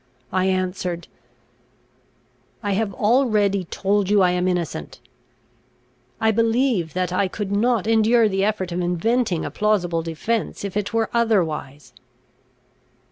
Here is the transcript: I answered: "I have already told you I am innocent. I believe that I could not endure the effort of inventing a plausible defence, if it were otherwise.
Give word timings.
I 0.33 0.45
answered: 0.45 1.07
"I 2.63 2.71
have 2.71 2.91
already 2.95 3.65
told 3.65 4.09
you 4.09 4.23
I 4.23 4.31
am 4.31 4.47
innocent. 4.47 4.99
I 6.19 6.31
believe 6.31 6.95
that 6.95 7.13
I 7.13 7.27
could 7.27 7.51
not 7.51 7.85
endure 7.85 8.27
the 8.27 8.43
effort 8.43 8.71
of 8.71 8.81
inventing 8.81 9.45
a 9.45 9.51
plausible 9.51 10.01
defence, 10.01 10.65
if 10.65 10.75
it 10.75 10.91
were 10.91 11.11
otherwise. 11.13 11.93